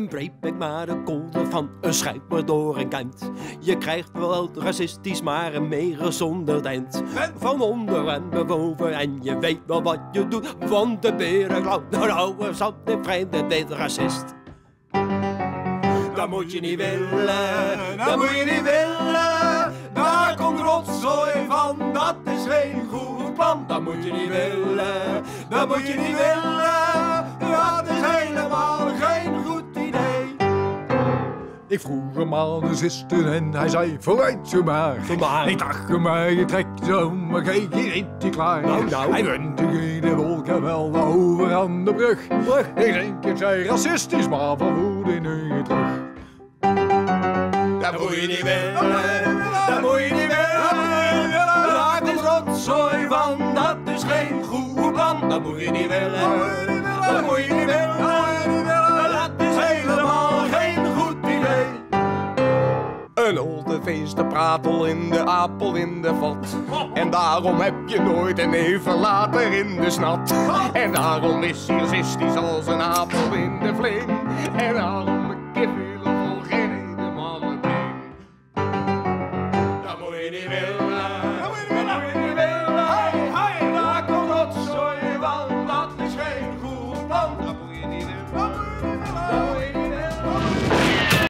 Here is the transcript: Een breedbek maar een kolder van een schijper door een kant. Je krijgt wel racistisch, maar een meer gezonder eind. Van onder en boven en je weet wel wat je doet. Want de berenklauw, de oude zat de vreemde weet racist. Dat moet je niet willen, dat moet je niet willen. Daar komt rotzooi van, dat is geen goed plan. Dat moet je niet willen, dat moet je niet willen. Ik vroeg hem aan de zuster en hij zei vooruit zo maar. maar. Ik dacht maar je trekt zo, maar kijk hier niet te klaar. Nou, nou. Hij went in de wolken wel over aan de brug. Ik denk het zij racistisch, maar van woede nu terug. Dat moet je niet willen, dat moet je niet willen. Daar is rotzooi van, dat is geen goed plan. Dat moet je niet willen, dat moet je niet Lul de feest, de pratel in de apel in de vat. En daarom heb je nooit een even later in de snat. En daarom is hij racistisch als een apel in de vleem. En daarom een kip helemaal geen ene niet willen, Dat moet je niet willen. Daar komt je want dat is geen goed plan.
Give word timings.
Een 0.00 0.08
breedbek 0.08 0.58
maar 0.58 0.88
een 0.88 1.04
kolder 1.04 1.50
van 1.50 1.70
een 1.80 1.94
schijper 1.94 2.46
door 2.46 2.78
een 2.78 2.88
kant. 2.88 3.30
Je 3.60 3.78
krijgt 3.78 4.10
wel 4.12 4.50
racistisch, 4.54 5.22
maar 5.22 5.54
een 5.54 5.68
meer 5.68 5.96
gezonder 5.96 6.64
eind. 6.64 7.02
Van 7.36 7.60
onder 7.60 8.08
en 8.08 8.46
boven 8.46 8.92
en 8.92 9.18
je 9.22 9.38
weet 9.38 9.60
wel 9.66 9.82
wat 9.82 9.98
je 10.12 10.28
doet. 10.28 10.54
Want 10.68 11.02
de 11.02 11.14
berenklauw, 11.14 11.82
de 11.90 12.12
oude 12.12 12.54
zat 12.54 12.74
de 12.84 12.98
vreemde 13.02 13.46
weet 13.46 13.70
racist. 13.70 14.24
Dat 16.14 16.28
moet 16.28 16.52
je 16.52 16.60
niet 16.60 16.76
willen, 16.76 17.96
dat 17.96 18.16
moet 18.16 18.30
je 18.30 18.44
niet 18.44 18.62
willen. 18.62 19.72
Daar 19.92 20.36
komt 20.36 20.60
rotzooi 20.60 21.46
van, 21.48 21.92
dat 21.92 22.16
is 22.24 22.46
geen 22.46 22.88
goed 22.90 23.34
plan. 23.34 23.64
Dat 23.66 23.82
moet 23.82 24.04
je 24.04 24.12
niet 24.12 24.28
willen, 24.28 25.24
dat 25.48 25.68
moet 25.68 25.86
je 25.86 25.94
niet 25.94 26.16
willen. 26.16 26.99
Ik 31.70 31.80
vroeg 31.80 32.14
hem 32.14 32.34
aan 32.34 32.60
de 32.60 32.74
zuster 32.74 33.32
en 33.32 33.52
hij 33.52 33.68
zei 33.68 33.96
vooruit 34.00 34.48
zo 34.48 34.62
maar. 34.62 34.96
maar. 35.18 35.48
Ik 35.48 35.58
dacht 35.58 35.98
maar 35.98 36.32
je 36.32 36.44
trekt 36.44 36.84
zo, 36.84 37.10
maar 37.10 37.42
kijk 37.42 37.74
hier 37.74 37.94
niet 37.94 38.20
te 38.20 38.28
klaar. 38.28 38.62
Nou, 38.62 38.90
nou. 38.90 39.12
Hij 39.12 39.24
went 39.24 39.60
in 39.60 40.00
de 40.00 40.14
wolken 40.14 40.62
wel 40.62 40.96
over 40.96 41.54
aan 41.54 41.84
de 41.84 41.94
brug. 41.94 42.24
Ik 42.84 42.92
denk 42.92 43.24
het 43.24 43.38
zij 43.38 43.62
racistisch, 43.62 44.28
maar 44.28 44.56
van 44.56 44.74
woede 44.74 45.12
nu 45.12 45.62
terug. 45.62 45.88
Dat 47.80 48.00
moet 48.00 48.14
je 48.14 48.26
niet 48.26 48.42
willen, 48.42 49.38
dat 49.66 49.80
moet 49.80 49.98
je 49.98 50.14
niet 50.14 50.26
willen. 50.26 51.30
Daar 51.30 52.02
is 52.02 52.20
rotzooi 52.20 53.06
van, 53.08 53.54
dat 53.54 53.94
is 53.94 54.02
geen 54.02 54.44
goed 54.44 54.92
plan. 54.92 55.28
Dat 55.28 55.42
moet 55.42 55.60
je 55.60 55.70
niet 55.70 55.88
willen, 55.88 56.82
dat 57.12 57.22
moet 57.22 57.44
je 57.44 57.54
niet 57.54 57.59
Lul 63.32 63.62
de 63.64 63.78
feest, 63.82 64.16
de 64.16 64.24
pratel 64.24 64.86
in 64.86 65.10
de 65.10 65.26
apel 65.26 65.74
in 65.74 66.02
de 66.02 66.14
vat. 66.14 66.56
En 66.94 67.10
daarom 67.10 67.60
heb 67.60 67.74
je 67.86 68.00
nooit 68.00 68.38
een 68.38 68.52
even 68.52 68.98
later 68.98 69.52
in 69.52 69.80
de 69.80 69.90
snat. 69.90 70.34
En 70.72 70.92
daarom 70.92 71.42
is 71.42 71.66
hij 71.66 71.78
racistisch 71.78 72.36
als 72.36 72.66
een 72.66 72.80
apel 72.80 73.32
in 73.32 73.58
de 73.60 73.74
vleem. 73.74 74.08
En 74.56 74.74
daarom 74.74 75.30
een 75.30 75.52
kip 75.52 75.70
helemaal 75.76 76.40
geen 76.40 76.70
ene 76.70 77.10
niet 77.10 77.68
willen, 77.68 79.82
Dat 79.82 79.98
moet 79.98 80.14
je 80.14 80.30
niet 80.30 80.48
willen. 82.34 83.72
Daar 83.72 84.04
komt 84.06 84.54
je 85.00 85.18
want 85.18 85.68
dat 85.68 86.06
is 86.06 86.14
geen 86.14 86.58
goed 86.62 87.06
plan. 87.06 87.30